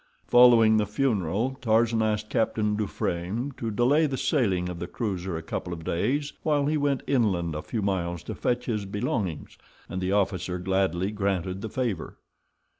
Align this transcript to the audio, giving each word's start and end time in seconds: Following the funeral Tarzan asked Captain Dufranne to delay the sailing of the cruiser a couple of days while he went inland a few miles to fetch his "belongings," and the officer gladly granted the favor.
Following 0.25 0.77
the 0.77 0.87
funeral 0.87 1.51
Tarzan 1.61 2.01
asked 2.01 2.31
Captain 2.31 2.75
Dufranne 2.75 3.51
to 3.57 3.69
delay 3.69 4.07
the 4.07 4.17
sailing 4.17 4.67
of 4.67 4.79
the 4.79 4.87
cruiser 4.87 5.37
a 5.37 5.43
couple 5.43 5.73
of 5.73 5.83
days 5.83 6.33
while 6.41 6.65
he 6.65 6.75
went 6.75 7.03
inland 7.05 7.53
a 7.53 7.61
few 7.61 7.83
miles 7.83 8.23
to 8.23 8.33
fetch 8.33 8.65
his 8.65 8.85
"belongings," 8.85 9.59
and 9.87 10.01
the 10.01 10.11
officer 10.11 10.57
gladly 10.57 11.11
granted 11.11 11.61
the 11.61 11.69
favor. 11.69 12.17